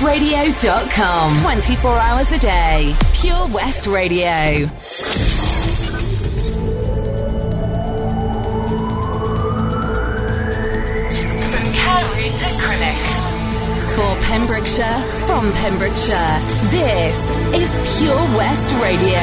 [0.00, 1.42] Purewestradio.com.
[1.42, 2.94] 24 hours a day.
[3.12, 4.66] Pure West Radio.
[11.44, 12.60] From Carew to.
[13.94, 16.38] For Pembrokeshire, from Pembrokeshire,
[16.70, 19.20] this is Pure West Radio.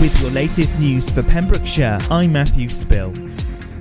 [0.00, 3.12] With your latest news for Pembrokeshire, I'm Matthew Spill.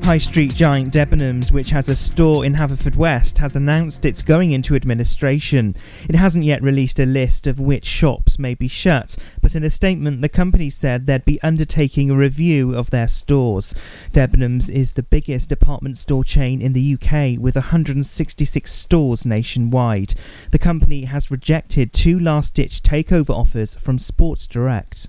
[0.04, 4.76] High Street giant Debenhams, which has a store in Haverfordwest, has announced it's going into
[4.76, 5.76] administration.
[6.10, 9.70] It hasn't yet released a list of which shops may be shut, but in a
[9.70, 13.76] statement, the company said they'd be undertaking a review of their stores.
[14.12, 20.16] Debenhams is the biggest department store chain in the UK with 166 stores nationwide.
[20.50, 25.08] The company has rejected two last ditch takeover offers from Sports Direct.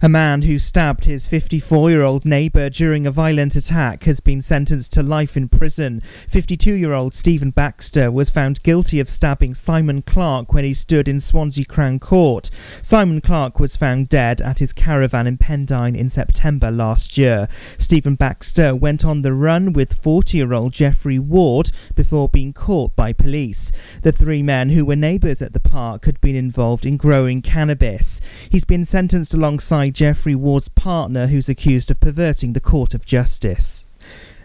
[0.00, 4.40] A man who stabbed his 54 year old neighbour during a violent attack has been
[4.40, 6.00] sentenced to life in prison.
[6.28, 11.08] 52 year old Stephen Baxter was found guilty of stabbing Simon Clark when he stood
[11.08, 12.48] in Swansea Crown Court.
[12.80, 17.48] Simon Clark was found dead at his caravan in Pendine in September last year.
[17.76, 22.94] Stephen Baxter went on the run with 40 year old Jeffrey Ward before being caught
[22.94, 23.72] by police.
[24.02, 28.20] The three men who were neighbours at the park had been involved in growing cannabis.
[28.48, 33.86] He's been sentenced alongside Jeffrey Ward's partner, who's accused of perverting the court of justice.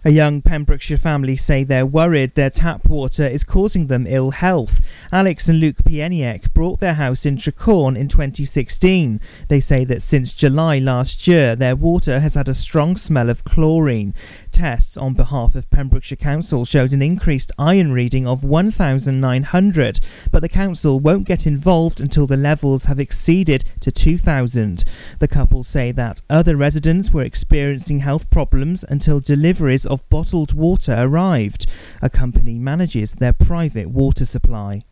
[0.06, 4.82] A young Pembrokeshire family say they're worried their tap water is causing them ill health.
[5.14, 9.22] Alex and Luke Pieniek bought their house in Trecwn in 2016.
[9.48, 13.46] They say that since July last year, their water has had a strong smell of
[13.46, 14.14] chlorine.
[14.54, 20.00] Tests on behalf of Pembrokeshire Council showed an increased iron reading of 1,900,
[20.32, 24.86] but the council won't get involved until the levels have exceeded to 2,000.
[25.18, 30.96] The couple say that other residents were experiencing health problems until deliveries of bottled water
[30.98, 31.66] arrived.
[32.04, 34.84] A company manages their private water supply.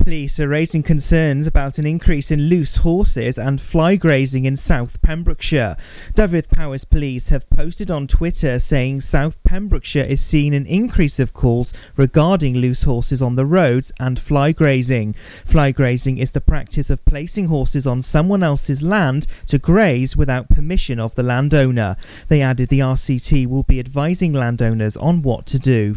[0.00, 5.00] Police are raising concerns about an increase in loose horses and fly grazing in South
[5.02, 5.76] Pembrokeshire.
[6.14, 11.74] Dyfed-Powys Police have posted on Twitter saying South Pembrokeshire is seeing an increase of calls
[11.96, 15.12] regarding loose horses on the roads and fly grazing.
[15.44, 20.48] Fly grazing is the practice of placing horses on someone else's land to graze without
[20.48, 21.96] permission of the landowner.
[22.28, 25.96] They added the RCT will be advising landowners on what to do.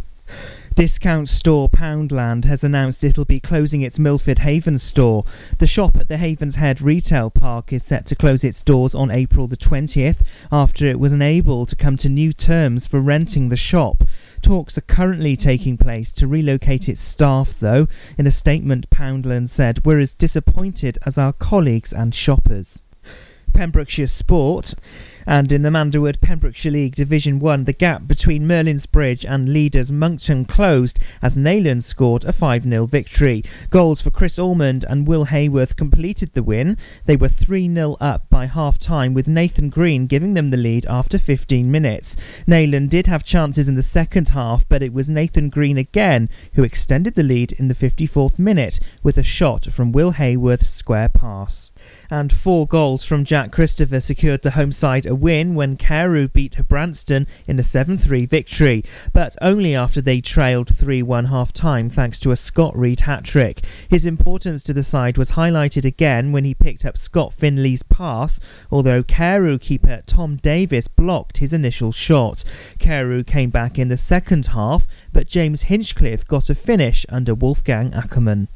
[0.76, 5.24] Discount store Poundland has announced it'll be closing its Milford Haven store.
[5.60, 9.12] The shop at the Havens Head Retail Park is set to close its doors on
[9.12, 13.56] April the 20th after it was unable to come to new terms for renting the
[13.56, 14.04] shop.
[14.42, 17.88] Talks are currently taking place to relocate its staff, though.
[18.18, 22.82] In a statement, Poundland said, We're as disappointed as our colleagues and shoppers.
[23.54, 24.74] Pembrokeshire Sport.
[25.26, 29.92] And in the Manderwood Pembrokeshire League Division 1, the gap between Merlin's Bridge and leaders
[29.92, 33.44] Monkton closed as Neyland scored a 5 0 victory.
[33.70, 36.78] Goals for Chris Ormond and Will Hayworth completed the win.
[37.06, 40.86] They were 3 0 up by half time, with Nathan Green giving them the lead
[40.88, 42.16] after 15 minutes.
[42.48, 46.64] Neyland did have chances in the second half, but it was Nathan Green again who
[46.64, 51.72] extended the lead in the 54th minute with a shot from Will Hayworth's square pass
[52.10, 56.58] and four goals from Jack Christopher secured the home side a win when Carew beat
[56.68, 58.84] Branston in a 7 3 victory,
[59.14, 63.24] but only after they trailed 3 1 half time thanks to a Scott Reed hat
[63.24, 63.66] trick.
[63.90, 68.40] His importance to the side was highlighted again when he picked up Scott Finley's pass,
[68.72, 72.44] although Carew keeper Tom Davis blocked his initial shot.
[72.80, 77.92] Carew came back in the second half, but James Hinchcliffe got a finish under Wolfgang
[77.92, 78.48] Ackermann.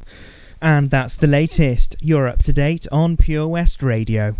[0.61, 1.95] And that's the latest.
[2.01, 4.35] You're up to date on Pure West Radio.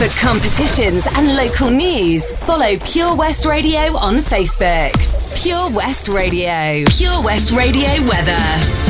[0.00, 4.94] For competitions and local news, follow Pure West Radio on Facebook.
[5.42, 6.84] Pure West Radio.
[6.88, 8.89] Pure West Radio weather.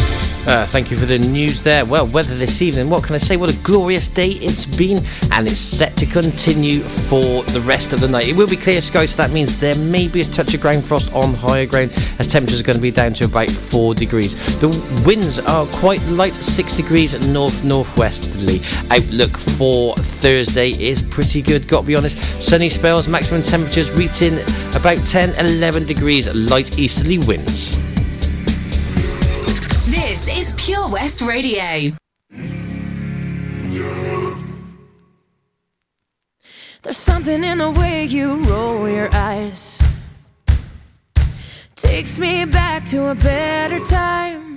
[0.51, 1.85] Uh, thank you for the news there.
[1.85, 3.37] Well, weather this evening, what can I say?
[3.37, 4.99] What a glorious day it's been,
[5.31, 8.27] and it's set to continue for the rest of the night.
[8.27, 10.85] It will be clear skies, so that means there may be a touch of ground
[10.85, 14.35] frost on higher ground, as temperatures are going to be down to about 4 degrees.
[14.59, 14.71] The
[15.07, 18.61] winds are quite light, 6 degrees north northwesterly.
[18.91, 22.19] Outlook for Thursday is pretty good, got to be honest.
[22.43, 24.37] Sunny spells, maximum temperatures reaching
[24.75, 27.79] about 10 11 degrees, light easterly winds.
[29.91, 31.91] This is Pure West Radio.
[36.83, 39.81] There's something in the way you roll your eyes.
[41.75, 44.55] Takes me back to a better time.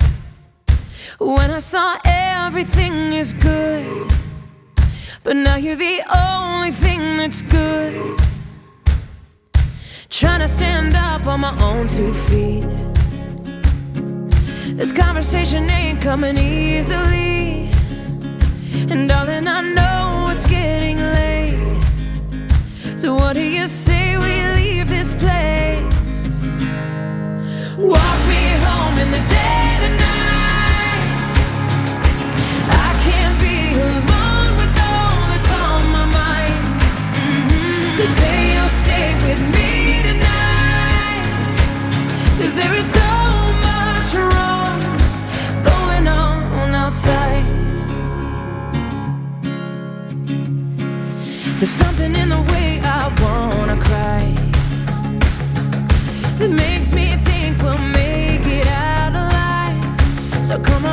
[1.20, 4.12] When I saw everything is good.
[5.24, 8.20] But now you're the only thing that's good.
[10.12, 12.93] Trying to stand up on my own two feet.
[14.76, 17.70] This conversation ain't coming easily.
[18.90, 21.84] And darling, I know it's getting late.
[22.98, 26.40] So what do you say we leave this place?
[27.78, 28.23] Walk
[51.64, 54.36] There's something in the way I wanna cry
[56.38, 60.46] that makes me think we'll make it out alive.
[60.46, 60.93] So come on.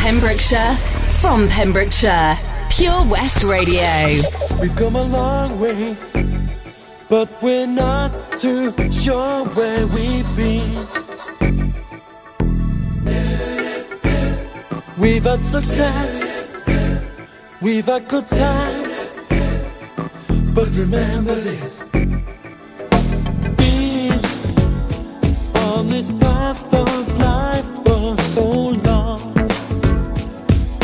[0.00, 0.76] Pembrokeshire,
[1.20, 2.36] from Pembrokeshire,
[2.70, 4.22] Pure West Radio.
[4.60, 5.96] We've come a long way,
[7.08, 10.86] but we're not too sure where we've been.
[14.96, 16.46] We've had success,
[17.60, 19.12] we've had good times,
[20.54, 21.82] but remember this.
[23.56, 24.20] Being
[25.56, 27.47] on this path of life.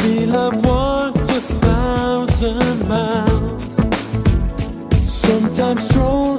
[0.04, 3.74] feel I've walked a thousand miles,
[5.06, 6.33] sometimes strong.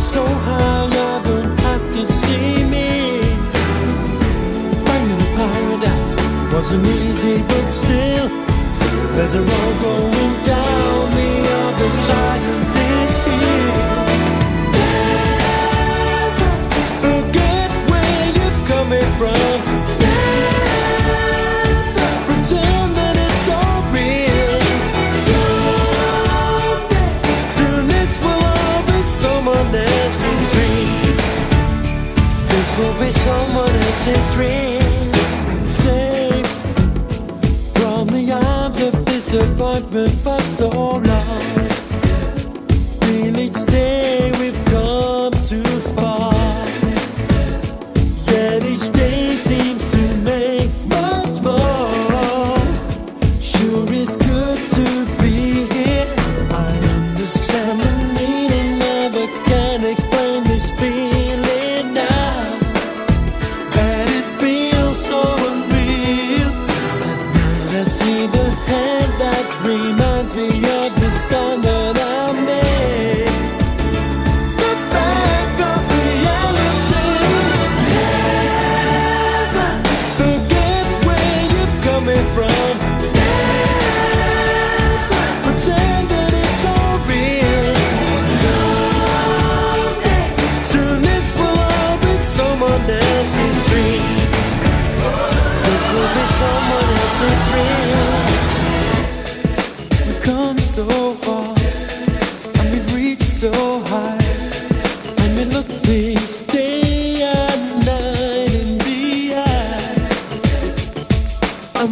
[0.00, 3.20] so high I don't have to see me.
[4.86, 6.14] Finding paradise
[6.52, 8.28] wasn't easy, but still,
[9.14, 10.07] there's a road going.
[39.30, 41.27] disappointment for so long.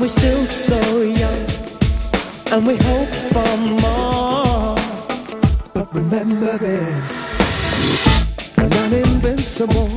[0.01, 1.47] We're still so young,
[2.53, 4.77] and we hope for more.
[5.73, 7.25] But remember this
[8.57, 9.89] we're not invincible.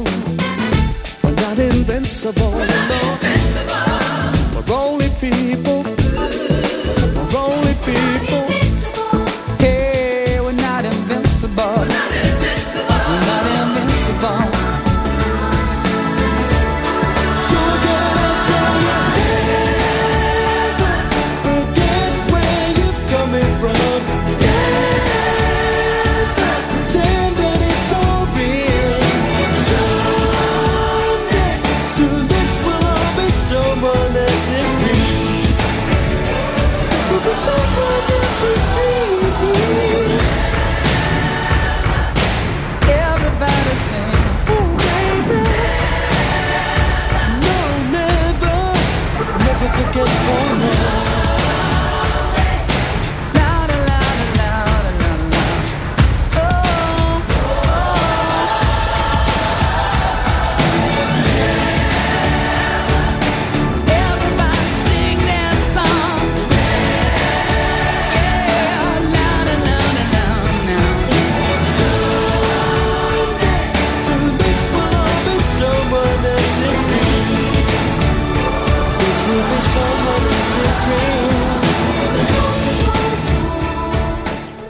[1.23, 2.51] We're not invincible.
[2.51, 3.17] no.
[4.55, 5.83] We're only people.
[7.31, 8.38] We're only people.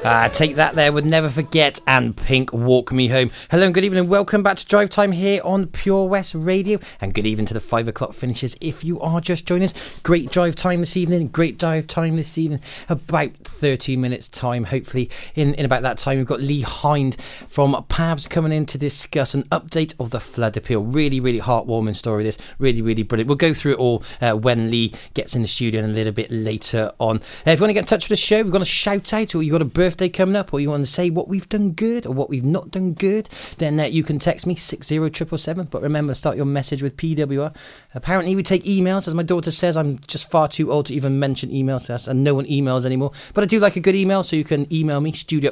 [0.10, 0.92] Uh, take that there.
[0.92, 3.32] With Never Forget and Pink Walk Me Home.
[3.50, 4.08] Hello and good evening.
[4.08, 6.78] Welcome back to Drive Time here on Pure West Radio.
[7.02, 8.56] And good evening to the five o'clock finishes.
[8.62, 11.30] If you are just joining us, great drive time this evening.
[11.30, 12.60] Great drive time this evening.
[12.90, 15.10] About 30 minutes time, hopefully.
[15.34, 19.34] In, in about that time, we've got Lee Hind from PAVS coming in to discuss
[19.34, 20.84] an update of the flood appeal.
[20.84, 22.38] Really, really heartwarming story, this.
[22.60, 23.30] Really, really brilliant.
[23.30, 26.30] We'll go through it all uh, when Lee gets in the studio a little bit
[26.30, 27.18] later on.
[27.18, 29.12] Uh, if you want to get in touch with the show, we've got a shout
[29.12, 31.50] out, or you've got a birthday coming up, or you want to say what we've
[31.50, 35.68] done good or what we've not done good, then uh, you can text me 60777.
[35.68, 37.56] But remember, start your message with PWR.
[37.96, 39.08] Apparently, we take emails.
[39.08, 42.08] As my daughter says, I'm just far too old to even mention emails, to us,
[42.08, 43.12] and no one emails anymore.
[43.34, 45.52] But I do like a good email, so you can email me, studio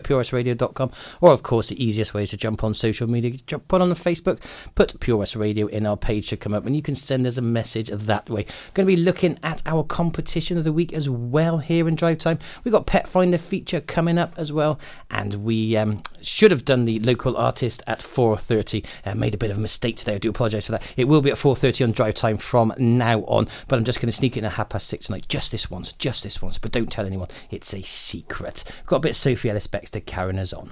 [1.22, 3.31] or of course, the easiest way is to jump on social media.
[3.48, 4.41] Jump put on the Facebook,
[4.75, 7.38] put Pure West Radio in our page to come up, and you can send us
[7.38, 8.46] a message that way.
[8.74, 12.17] Going to be looking at our competition of the week as well here in Drive
[12.19, 12.39] Time.
[12.63, 14.79] We've got Pet Finder feature coming up as well,
[15.10, 18.86] and we um, should have done the local artist at 4.30.
[19.05, 20.15] Uh, made a bit of a mistake today.
[20.15, 20.93] I do apologise for that.
[20.97, 24.07] It will be at 4.30 on Drive Time from now on, but I'm just going
[24.07, 25.27] to sneak in at half past six tonight.
[25.29, 27.29] Just this once, just this once, but don't tell anyone.
[27.51, 28.63] It's a secret.
[28.86, 30.71] Got a bit of Sophie Ellis Bextor carrying us on.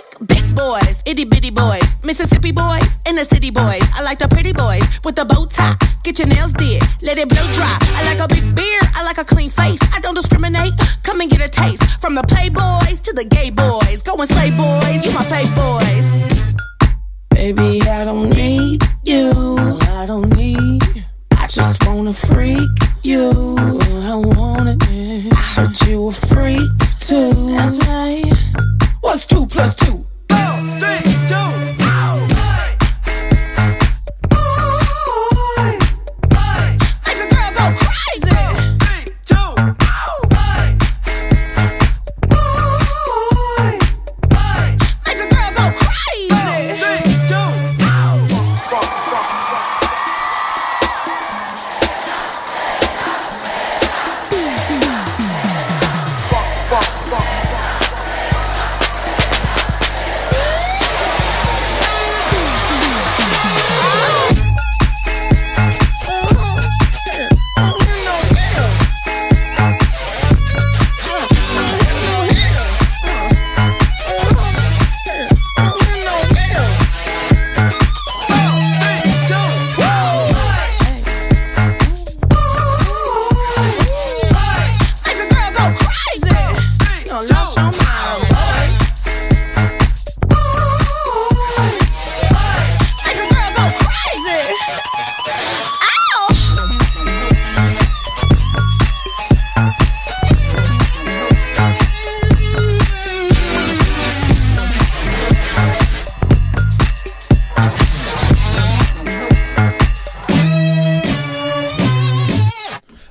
[0.00, 3.84] like big boys, itty bitty boys, Mississippi boys, and the city boys.
[3.94, 5.74] I like the pretty boys with the bow tie.
[6.02, 7.78] Get your nails did, let it blow dry.
[7.94, 9.80] I like a big beard, I like a clean face.
[9.94, 10.72] I don't discriminate.
[11.02, 12.79] Come and get a taste from the playboys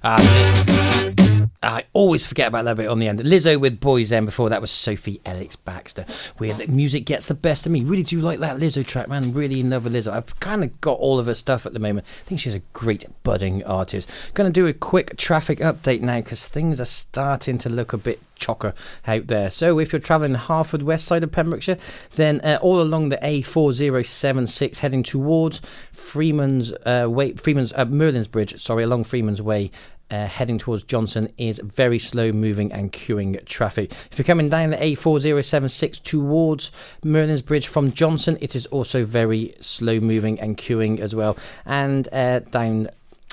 [0.01, 0.78] Ah,
[1.69, 3.19] I always forget about that bit on the end.
[3.19, 4.25] Lizzo with Boys End.
[4.25, 6.07] Before that was Sophie Ellis Bextor
[6.39, 7.83] with Music Gets the Best of Me.
[7.83, 9.33] Really do like that Lizzo track, man.
[9.33, 10.11] Really in love with Lizzo.
[10.11, 12.07] I've kind of got all of her stuff at the moment.
[12.21, 14.09] I think she's a great budding artist.
[14.33, 17.97] Going to do a quick traffic update now because things are starting to look a
[17.97, 18.73] bit chocker
[19.05, 19.51] out there.
[19.51, 21.77] So if you're travelling the Harford west side of Pembrokeshire,
[22.15, 28.59] then uh, all along the A4076 heading towards Freeman's uh, Way, Freeman's uh, Merlin's Bridge,
[28.59, 29.69] sorry, along Freeman's Way.
[30.11, 33.91] Uh, heading towards Johnston is very slow moving and queuing traffic.
[34.11, 36.71] If you're coming down the A4076 towards
[37.03, 41.37] Merlin's Bridge from Johnston, it is also very slow moving and queuing as well.
[41.65, 42.89] And uh, down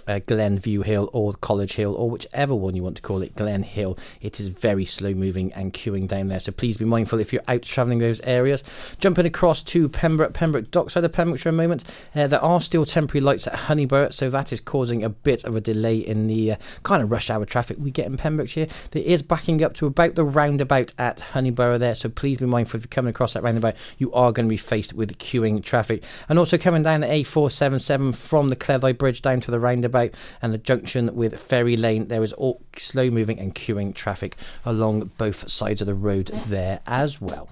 [0.06, 3.62] uh, Glenview Hill or College Hill or whichever one you want to call it, Glen
[3.62, 3.98] Hill.
[4.20, 6.40] It is very slow moving and queuing down there.
[6.40, 8.62] So please be mindful if you're out travelling those areas.
[8.98, 11.84] Jumping across to Pembroke, Pembroke Dockside of Pembrokeshire a moment.
[12.14, 15.56] Uh, there are still temporary lights at Honeyborough, so that is causing a bit of
[15.56, 18.68] a delay in the uh, kind of rush hour traffic we get in Pembrokeshire.
[18.92, 22.78] There is backing up to about the roundabout at Honeyborough there, so please be mindful
[22.78, 26.02] if you're coming across that roundabout, you are going to be faced with queuing traffic.
[26.28, 30.52] And also coming down the A477 from the Cleddau Bridge down to the roundabout and
[30.52, 35.50] the junction with Ferry Lane, there is all slow moving and queuing traffic along both
[35.50, 37.48] sides of the road there as well.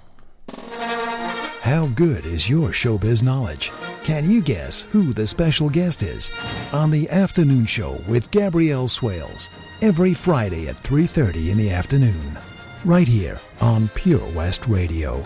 [1.62, 3.72] How good is your showbiz knowledge?
[4.02, 6.30] Can you guess who the special guest is?
[6.74, 9.48] On the afternoon show with Gabrielle Swales,
[9.80, 12.38] every Friday at 3:30 in the afternoon,
[12.84, 15.24] right here on Pure West Radio.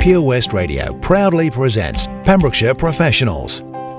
[0.00, 3.62] Pure West Radio proudly presents Pembrokeshire Professionals.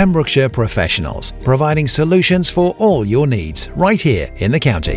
[0.00, 4.96] Pembrokeshire Professionals, providing solutions for all your needs right here in the county.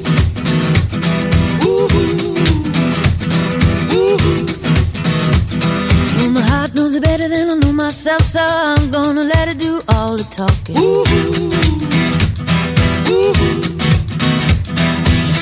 [6.73, 10.23] knows it better than I know myself, so I'm gonna let it do all the
[10.23, 10.77] talking.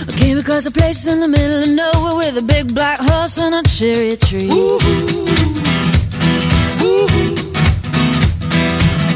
[0.07, 3.37] I came across a place in the middle of nowhere with a big black horse
[3.37, 4.49] and a cherry tree.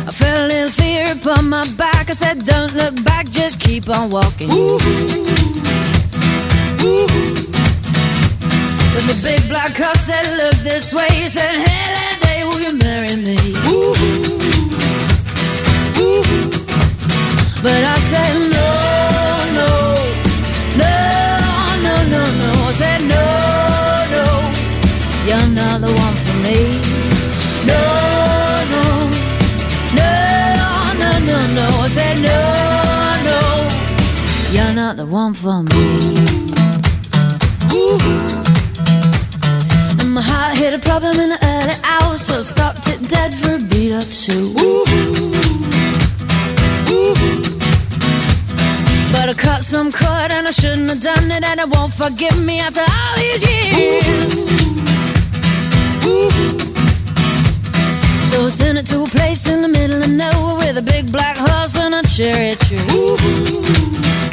[0.08, 2.10] I felt a little fear upon my back.
[2.10, 4.50] I said, Don't look back, just keep on walking.
[8.94, 11.08] But the big black horse said, Look this way.
[11.12, 13.38] He said, Hey, lady, will you marry me?
[13.66, 13.96] Ooh,
[15.98, 16.24] ooh,
[17.66, 18.70] But I said, No,
[19.58, 19.70] no,
[20.82, 20.94] no,
[21.86, 22.50] no, no, no.
[22.70, 23.24] I said, No,
[24.16, 24.26] no,
[25.28, 26.60] you're not the one for me.
[27.66, 27.82] No,
[28.74, 28.84] no,
[29.98, 30.12] no,
[31.02, 31.66] no, no, no.
[31.82, 32.40] I said, No,
[33.30, 33.40] no,
[34.54, 36.63] you're not the one for me.
[40.44, 43.60] Heart hit a problem in the early hours, so I stopped it dead for a
[43.60, 44.54] beat or two.
[49.14, 52.38] But I cut some cord and I shouldn't have done it, and it won't forgive
[52.44, 54.04] me after all these years.
[58.30, 61.10] So I sent it to a place in the middle of nowhere with a big
[61.10, 64.33] black horse and a cherry tree.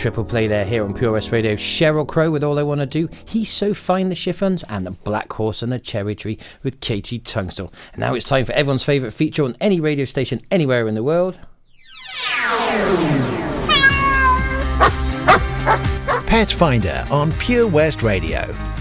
[0.00, 1.56] triple play there here on Pure West Radio.
[1.56, 4.92] Sheryl Crow with All I Want to Do, He's So Fine, The Chiffons, and The
[4.92, 7.70] Black Horse and the Cherry Tree with KT Tunstall.
[7.92, 11.02] And now it's time for everyone's favourite feature on any radio station anywhere in the
[11.02, 11.38] world.
[16.26, 18.79] Pet Finder on Pure West Radio.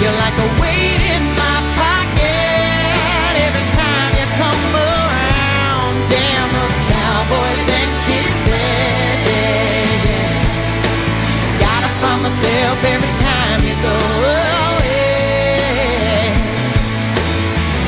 [0.00, 5.94] You're like a weight in my pocket every time you come around.
[6.10, 9.20] Damn those cowboys and kisses.
[9.30, 11.64] Yeah, yeah.
[11.64, 15.54] Gotta find myself every time you go away.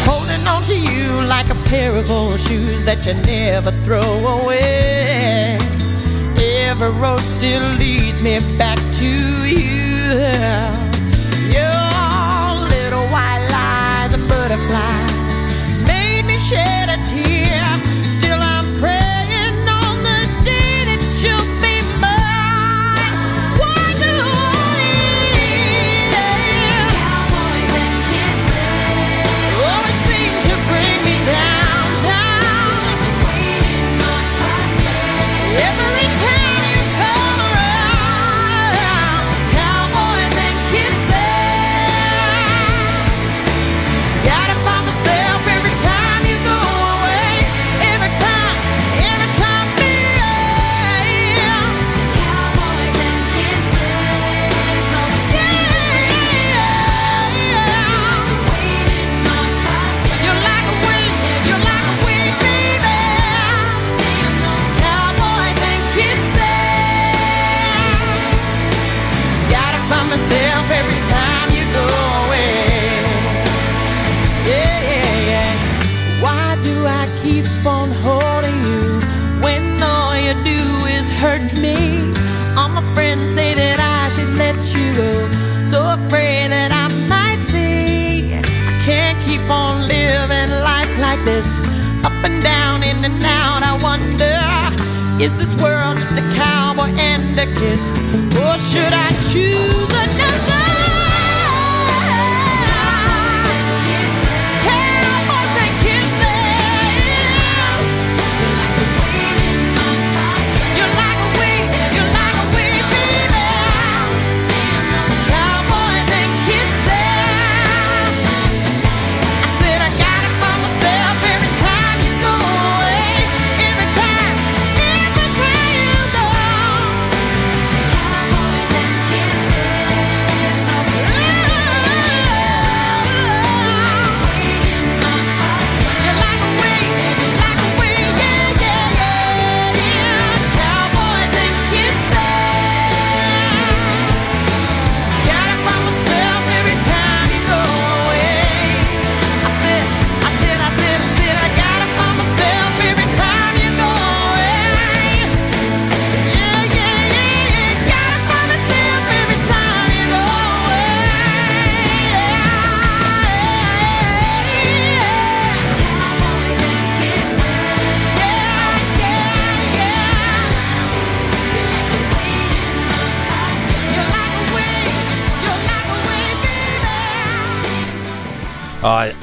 [0.06, 4.00] Holding on to you like a pair of old shoes that you never throw
[4.40, 5.58] away.
[6.38, 9.06] Every road still leads me back to
[9.44, 10.75] you.
[16.52, 16.85] Made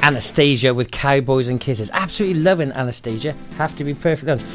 [0.04, 1.90] Anastacia with Cowboys and Kisses.
[1.94, 3.34] Absolutely loving Anastacia.
[3.56, 4.46] Have to be perfectly honest.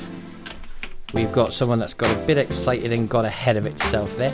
[1.11, 4.29] We've got someone that's got a bit excited and got ahead of itself there.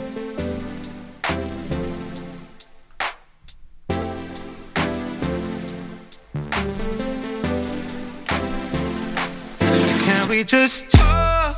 [10.04, 11.56] Can we just talk?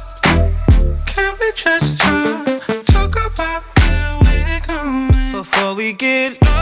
[1.04, 2.84] Can we just talk?
[2.86, 6.57] Talk about where we're going before we get lost.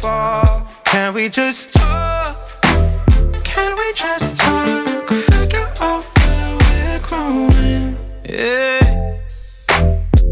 [0.00, 0.66] Far.
[0.84, 2.36] Can we just talk?
[3.44, 5.08] Can we just talk?
[5.08, 7.96] Figure out where we're growing.
[8.24, 9.18] Yeah.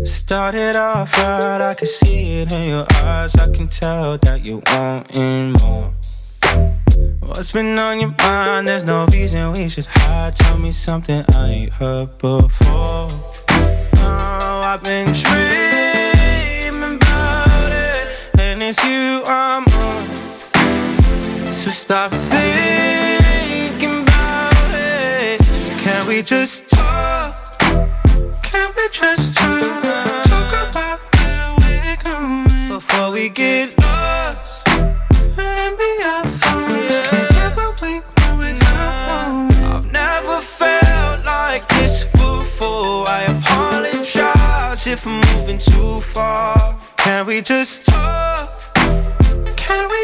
[0.05, 3.35] Started off right, I can see it in your eyes.
[3.37, 5.93] I can tell that you wanting more.
[7.21, 8.69] What's been on your mind?
[8.69, 10.35] There's no reason we should hide.
[10.37, 13.09] Tell me something I ain't heard before.
[14.01, 16.08] Oh, I've been dreaming
[18.69, 20.07] it's you I'm on.
[21.55, 25.41] So stop thinking about it.
[25.79, 27.33] Can we just talk?
[28.43, 30.25] Can we just talk?
[30.25, 34.67] Talk about where we're going before we get lost.
[35.37, 37.09] Let me our thoughts.
[37.09, 39.65] Can't get what we want without knowing.
[39.65, 43.09] I've never felt like this before.
[43.09, 46.77] I apologize if I'm moving too far.
[46.99, 48.58] Can we just talk?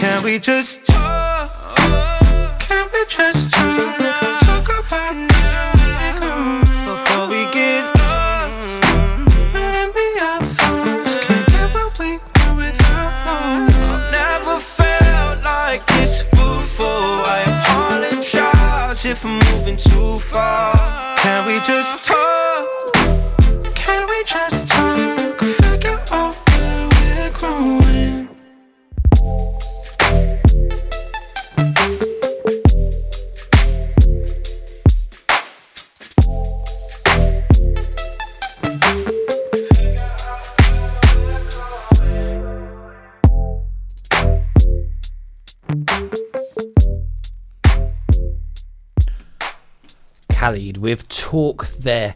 [0.00, 1.50] Can we just talk?
[2.58, 3.98] Can we just talk?
[4.40, 5.29] Talk about
[50.40, 52.14] Khalid with talk there.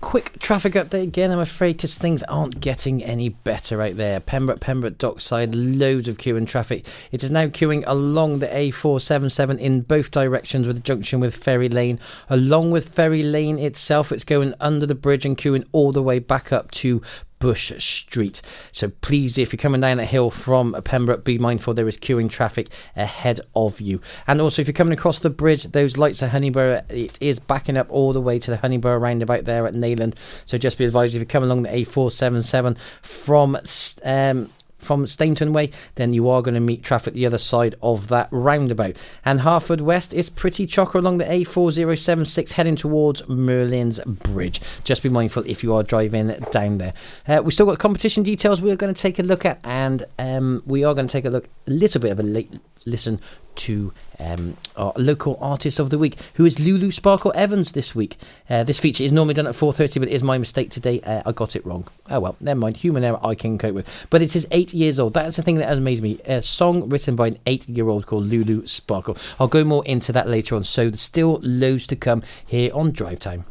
[0.00, 4.20] Quick traffic update again, I'm afraid, because things aren't getting any better out there.
[4.20, 6.86] Pembroke, Pembroke Dockside, loads of queuing traffic.
[7.10, 11.68] It is now queuing along the A477 in both directions with a junction with Ferry
[11.68, 11.98] Lane.
[12.30, 16.20] Along with Ferry Lane itself, it's going under the bridge and queuing all the way
[16.20, 17.02] back up to
[17.38, 18.42] Bush Street.
[18.72, 22.30] So please, if you're coming down that hill from Pembroke, be mindful there is queuing
[22.30, 24.00] traffic ahead of you.
[24.26, 27.76] And also, if you're coming across the bridge, those lights at Honeyborough, it is backing
[27.76, 30.14] up all the way to the Honeyborough roundabout there at Neyland.
[30.44, 33.58] So just be advised if you come along the A477 from
[34.04, 34.50] um,
[34.86, 38.28] from Stainton Way, then you are going to meet traffic the other side of that
[38.30, 38.96] roundabout.
[39.24, 44.60] And Haverfordwest is pretty chocker along the A4076 heading towards Merlin's Bridge.
[44.84, 46.94] Just be mindful if you are driving down there.
[47.26, 50.62] Uh, we've still got competition details we're going to take a look at, and um,
[50.66, 52.52] we are going to take a look, a little bit of a late
[52.86, 53.20] listen
[53.56, 58.16] to um, our local artist of the week, who is Lulu Sparkle Evans this week.
[58.48, 61.00] Uh, this feature is normally done at 4.30, but it is my mistake today.
[61.00, 61.86] Uh, I got it wrong.
[62.10, 62.78] Oh well, never mind.
[62.78, 64.06] Human error I can cope with.
[64.10, 65.14] But it is eight years old.
[65.14, 66.20] That's the thing that amazed me.
[66.24, 69.16] A song written by an eight-year-old called Lulu Sparkle.
[69.38, 70.64] I'll go more into that later on.
[70.64, 73.44] So there's still loads to come here on Drive Time.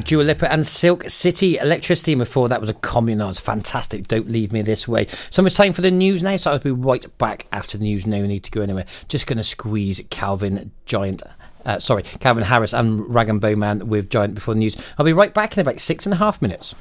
[0.00, 2.48] had Dua Lipa and Silk City Electricity before.
[2.48, 3.18] That was a commune.
[3.18, 4.08] That was fantastic.
[4.08, 5.06] Don't leave me this way.
[5.30, 6.36] So much time for the news now.
[6.36, 8.06] So I'll be right back after the news.
[8.06, 8.86] No need to go anywhere.
[9.08, 11.22] Just going to squeeze Calvin Giant.
[11.66, 14.76] Uh, sorry, Calvin Harris and Rag'n'Bone Man with Giant before the news.
[14.96, 16.74] I'll be right back in about six and a half minutes.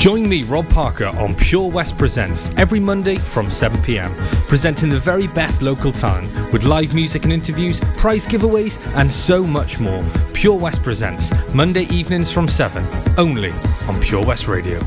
[0.00, 4.14] Join me, Rob Parker, on Pure West Presents every Monday from 7 pm,
[4.48, 9.44] presenting the very best local talent with live music and interviews, prize giveaways, and so
[9.44, 10.02] much more.
[10.32, 12.82] Pure West Presents, Monday evenings from 7,
[13.18, 13.52] only
[13.88, 14.80] on Pure West Radio.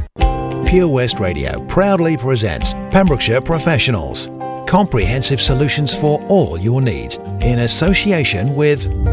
[0.65, 4.31] Pure West Radio proudly presents Pembrokeshire Professionals,
[4.67, 9.12] comprehensive solutions for all your needs in association with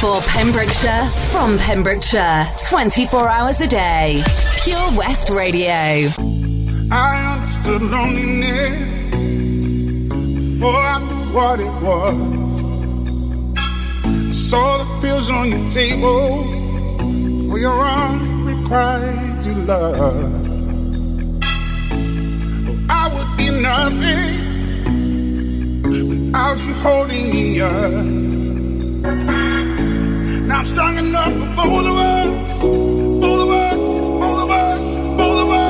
[0.00, 4.22] For Pembrokeshire, from Pembrokeshire, 24 hours a day.
[4.62, 6.10] Pure West Radio.
[6.90, 8.70] I understood loneliness
[10.38, 12.16] before I knew what it was.
[14.48, 16.48] Saw the pills on your table
[17.48, 19.96] for your unrequited love.
[19.98, 20.42] Oh,
[22.90, 24.36] I would be nothing
[25.82, 28.35] without you holding me up.
[29.06, 35.42] Now I'm strong enough for both of us, both of us, both of us, both
[35.42, 35.65] of us.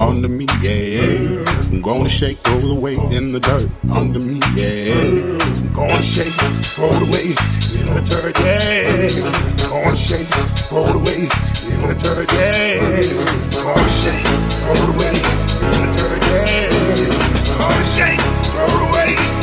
[0.00, 1.44] Under me, yeah.
[1.70, 4.94] I'm gonna shake, roll the weight in the dirt under me, yeah.
[4.94, 6.34] I'm gonna shake,
[6.74, 7.38] throw the weight
[7.74, 8.88] in the dirt, yeah.
[9.66, 10.28] I'm gonna shake,
[10.68, 11.30] throw the weight
[11.70, 12.82] in the dirt, yeah.
[13.54, 14.26] I'm gonna shake,
[14.62, 15.24] throw the weight
[15.62, 16.72] in the dirt, yeah.
[17.52, 18.20] I'm gonna shake,
[18.50, 19.37] throw the weight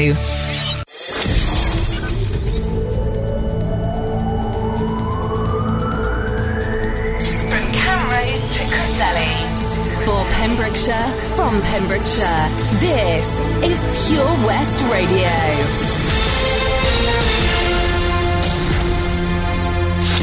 [0.00, 0.29] Radio.